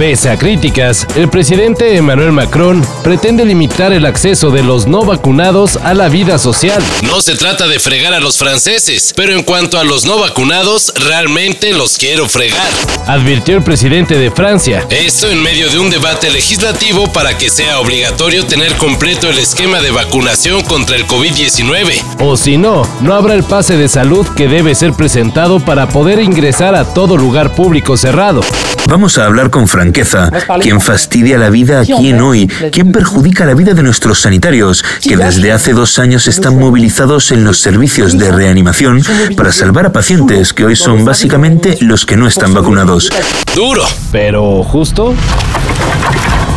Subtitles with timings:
[0.00, 5.76] Pese a críticas, el presidente Emmanuel Macron pretende limitar el acceso de los no vacunados
[5.76, 6.82] a la vida social.
[7.02, 10.90] No se trata de fregar a los franceses, pero en cuanto a los no vacunados,
[10.96, 12.66] realmente los quiero fregar.
[13.08, 14.86] Advirtió el presidente de Francia.
[14.88, 19.82] Esto en medio de un debate legislativo para que sea obligatorio tener completo el esquema
[19.82, 22.02] de vacunación contra el COVID-19.
[22.20, 26.20] O si no, no habrá el pase de salud que debe ser presentado para poder
[26.20, 28.40] ingresar a todo lugar público cerrado.
[28.90, 30.32] Vamos a hablar con franqueza.
[30.60, 32.48] ¿Quién fastidia la vida a quién hoy?
[32.72, 37.44] ¿Quién perjudica la vida de nuestros sanitarios, que desde hace dos años están movilizados en
[37.44, 39.00] los servicios de reanimación
[39.36, 43.10] para salvar a pacientes que hoy son básicamente los que no están vacunados?
[43.54, 43.84] Duro.
[44.10, 45.14] Pero justo.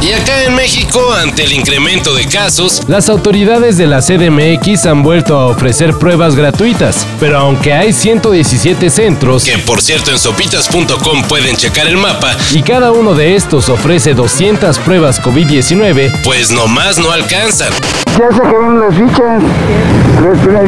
[0.03, 5.01] Y acá en México, ante el incremento de casos, Las autoridades de la CDMX han
[5.01, 11.23] vuelto a ofrecer pruebas gratuitas, pero aunque hay 117 centros que por cierto en sopitas.com
[11.29, 16.97] pueden checar el mapa, y cada uno de estos ofrece 200 pruebas COVID-19, pues nomás
[16.97, 17.71] no alcanzan.
[18.19, 19.41] Ya se acabaron las fichas.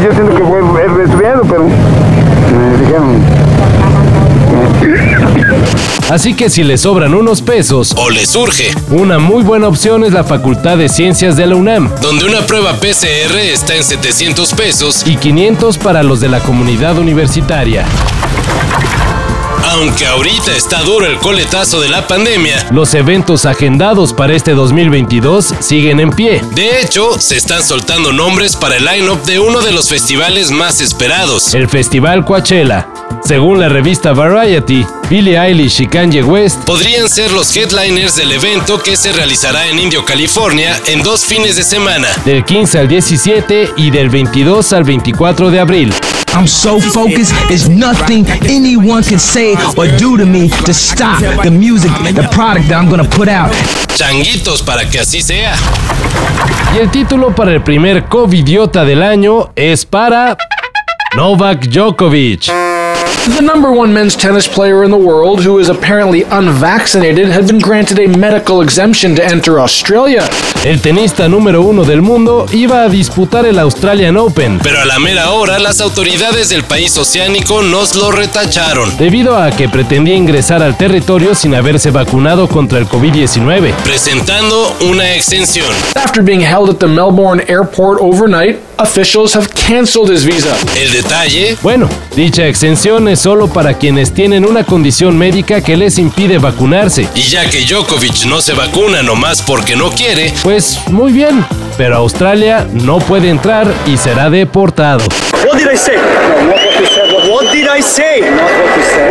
[0.02, 3.35] Yo siento que fue resfriado, pero me dijeron.
[6.10, 10.14] Así que si les sobran unos pesos, O les surge, una muy buena opción es
[10.14, 15.04] la Facultad de Ciencias de la UNAM donde una prueba PCR está en 700 pesos,
[15.06, 17.86] y 500 para los de la comunidad universitaria.
[19.72, 22.66] aunque ahorita está duro el coletazo de la pandemia.
[22.72, 26.42] Los eventos agendados para este 2022 siguen en pie.
[26.54, 30.80] De hecho, se están soltando nombres para el line-up de uno de los festivales más
[30.80, 31.54] esperados.
[31.54, 32.88] El Festival Coachella.
[33.26, 38.78] Según la revista Variety, Billie Eilish y Kanye West Podrían ser los headliners del evento
[38.78, 42.08] que se realizará en Indio, California, en dos fines de semana.
[42.24, 45.94] del 15 al 17 y del 22 al 24 de abril.
[46.36, 51.50] I'm so focused, there's nothing anyone can say or do to me to stop the
[51.50, 53.52] music, the product that I'm gonna put out.
[53.96, 55.56] Changuitos para que así sea.
[56.76, 60.38] Y el título para el primer covidiota del año es para
[61.16, 62.75] Novak Djokovic.
[63.26, 67.58] The number one men's tennis player in the world, who is apparently unvaccinated, had been
[67.58, 70.30] granted a medical exemption to enter Australia.
[70.66, 74.98] El tenista número uno del mundo iba a disputar el Australian Open, Pero a la
[74.98, 80.64] mera hora, las autoridades del país oceánico nos lo retacharon, debido a que pretendía ingresar
[80.64, 83.74] al territorio sin haberse vacunado contra el COVID-19.
[83.84, 85.68] presentando una exención.
[85.94, 90.58] After being held at the Melbourne airport overnight, officials have canceled his visa.
[90.76, 96.00] El detalle, Bueno, dicha exención es solo para quienes tienen una condición médica que les
[96.00, 97.08] impide vacunarse.
[97.14, 100.55] y ya que Djokovic no se vacuna nomás porque no quiere, Pues
[100.90, 101.46] muy bien,
[101.78, 105.04] pero Australia no puede entrar y será deportado.
[105.46, 105.96] What did I say?
[107.30, 108.22] What did I say?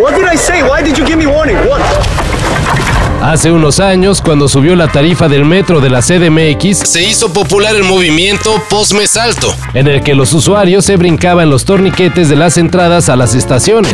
[0.01, 0.63] What did I say?
[0.63, 1.57] Why did you give me warning?
[1.69, 1.81] What?
[3.23, 7.75] Hace unos años, cuando subió la tarifa del metro de la CDMX, se hizo popular
[7.75, 9.55] el movimiento Postmesalto.
[9.75, 13.93] en el que los usuarios se brincaban los torniquetes de las entradas a las estaciones.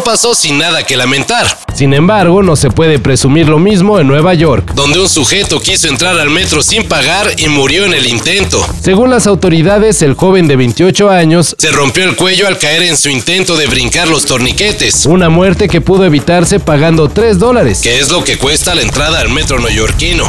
[0.00, 4.06] Todo pasó sin nada que lamentar, Sin embargo, no se puede presumir lo mismo en
[4.06, 4.72] Nueva York.
[4.74, 8.64] donde un sujeto quiso entrar al metro sin pagar y murió en el intento.
[8.82, 12.96] Según las autoridades, el joven de 28 años, Se rompió el cuello al caer en
[12.96, 17.80] su intento de brincar los torniquetes, una muerte que pudo evitarse pagando 3 dólares.
[17.82, 20.24] que es lo que cuesta la entrada al metro neoyorquino.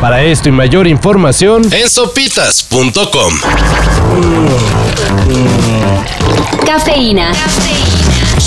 [0.00, 3.34] Para esto y mayor información, En sopitas.com.
[6.66, 7.32] Cafeína.